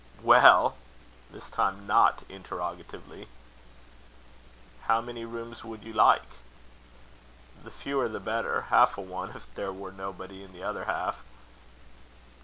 [0.23, 0.77] "Well!"
[1.29, 3.27] this time not interrogatively.
[4.85, 6.25] "How many rooms would you like?"
[7.63, 8.61] "The fewer the better.
[8.69, 11.21] Half a one, if there were nobody in the other half."